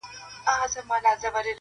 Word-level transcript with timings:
•لهشاوردروميګناهونهيېدلېپاتهسي.. 0.45 1.49